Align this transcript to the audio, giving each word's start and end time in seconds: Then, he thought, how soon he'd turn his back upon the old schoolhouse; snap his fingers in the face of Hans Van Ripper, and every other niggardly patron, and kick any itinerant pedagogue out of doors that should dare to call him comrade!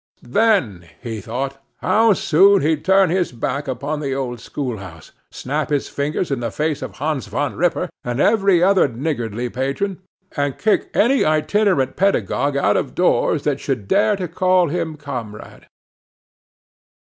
Then, 0.33 0.89
he 0.99 1.21
thought, 1.21 1.63
how 1.77 2.13
soon 2.13 2.63
he'd 2.63 2.83
turn 2.83 3.11
his 3.11 3.31
back 3.31 3.67
upon 3.67 3.99
the 3.99 4.15
old 4.15 4.39
schoolhouse; 4.39 5.11
snap 5.29 5.69
his 5.69 5.89
fingers 5.89 6.31
in 6.31 6.39
the 6.39 6.49
face 6.49 6.81
of 6.81 6.93
Hans 6.93 7.27
Van 7.27 7.55
Ripper, 7.55 7.87
and 8.03 8.19
every 8.19 8.63
other 8.63 8.87
niggardly 8.87 9.47
patron, 9.47 10.01
and 10.35 10.57
kick 10.57 10.89
any 10.95 11.23
itinerant 11.23 11.97
pedagogue 11.97 12.57
out 12.57 12.77
of 12.77 12.95
doors 12.95 13.43
that 13.43 13.59
should 13.59 13.87
dare 13.87 14.15
to 14.15 14.27
call 14.27 14.69
him 14.69 14.97
comrade! 14.97 15.67